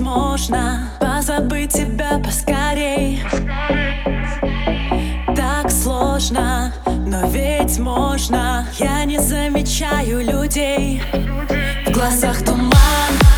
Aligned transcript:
можно 0.00 0.90
позабыть 1.00 1.72
тебя 1.72 2.18
поскорей. 2.18 3.20
Так 5.34 5.70
сложно, 5.70 6.72
но 6.86 7.28
ведь 7.28 7.78
можно. 7.78 8.66
Я 8.78 9.04
не 9.04 9.18
замечаю 9.18 10.24
людей. 10.24 11.02
В 11.86 11.90
глазах 11.90 12.44
туман, 12.44 12.70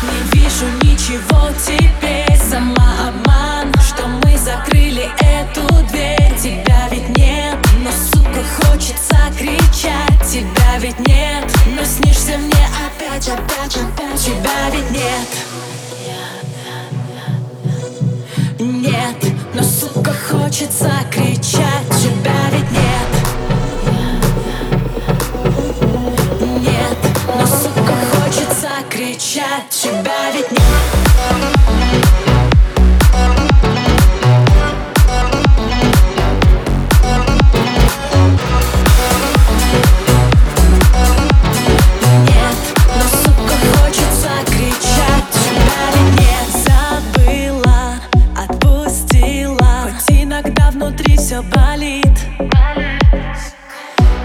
не 0.03 0.39
вижу 0.39 0.65
ничего 0.83 1.49
теперь. 1.65 2.37
Самообман, 2.37 3.73
что 3.81 4.05
мы 4.07 4.37
закрыли 4.37 5.09
эту 5.19 5.67
дверь. 5.87 6.35
Тебя 6.37 6.87
ведь 6.91 7.09
нет, 7.17 7.57
но 7.83 7.89
сука 7.91 8.43
хочется 8.61 9.17
кричать. 9.35 10.21
Тебя 10.31 10.77
ведь 10.79 10.99
нет, 11.07 11.51
но 11.75 11.83
снишься 11.83 12.37
мне 12.37 12.67
опять, 12.85 13.27
опять, 13.29 13.77
опять. 13.77 14.19
Тебя 14.19 14.69
ведь 14.71 14.91
нет 14.91 15.46
хочется 20.17 20.91
кричать 21.11 21.76
внутри 50.97 51.17
все 51.17 51.41
болит. 51.41 52.19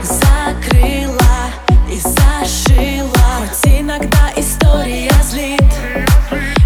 Закрыла 0.03 1.51
и 1.91 1.98
зашила. 1.98 3.12
Хоть 3.39 3.73
иногда 3.73 4.31
история 4.37 5.12
злит. 5.23 5.62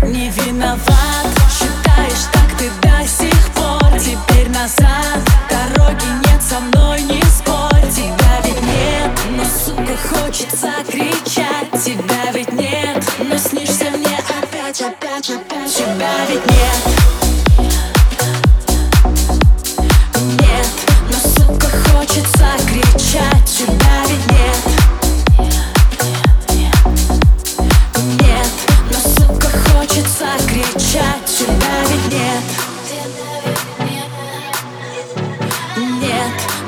Не 0.03 0.31
виноват, 0.31 1.27
считаешь 1.51 2.27
так 2.33 2.57
ты 2.59 2.71
до 2.83 3.07
сих 3.07 3.51
пор. 3.55 3.99
Теперь 3.99 4.49
назад, 4.51 5.21
дороги 5.51 6.07
нет, 6.27 6.43
со 6.43 6.61
мной 6.61 7.03
не 7.03 7.23
спорь. 7.25 7.91
Тебя 7.91 8.41
ведь 8.45 8.63
нет, 8.63 9.11
но, 9.31 9.45
сука, 9.45 9.97
хочется 10.09 10.73
кричать. 10.89 11.71
Тебя 11.85 12.33
ведь 12.33 12.53
нет, 12.53 13.05
но 13.19 13.37
снишься 13.37 13.91
мне 13.91 14.19
опять, 14.19 14.81
опять, 14.81 15.31
опять. 15.31 15.75
Тебя 15.75 16.27
ведь 16.29 16.47
нет 16.47 16.56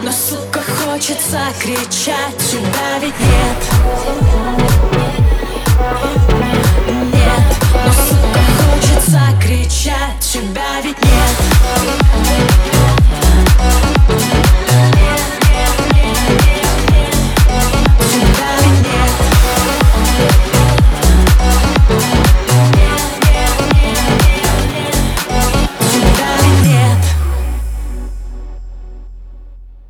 Но, 0.09 0.15
сука, 0.15 0.61
хочется 0.63 1.39
кричать, 1.61 2.39
тебя 2.39 2.99
ведь 2.99 3.21
нет. 3.21 3.59